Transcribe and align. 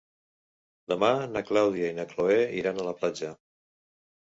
Demà 0.93 1.09
na 1.35 1.43
Clàudia 1.51 1.93
i 1.95 1.97
na 2.01 2.07
Cloè 2.15 2.39
iran 2.63 2.83
a 2.83 2.89
la 2.91 2.97
platja. 3.03 3.33